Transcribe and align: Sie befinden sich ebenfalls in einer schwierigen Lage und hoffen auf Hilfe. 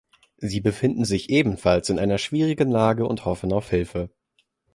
Sie 0.39 0.61
befinden 0.61 1.05
sich 1.05 1.29
ebenfalls 1.29 1.91
in 1.91 1.99
einer 1.99 2.17
schwierigen 2.17 2.71
Lage 2.71 3.05
und 3.05 3.23
hoffen 3.25 3.53
auf 3.53 3.69
Hilfe. 3.69 4.09